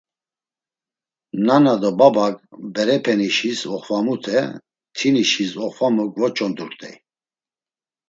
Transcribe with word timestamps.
Nana 1.45 1.73
do 1.81 1.89
babak 1.99 2.35
berepenişis 2.73 3.59
oxvamute, 3.75 4.39
tinişis 4.97 5.51
oxvamu 5.65 6.05
gvoç̌ondurt̆ey. 6.13 6.95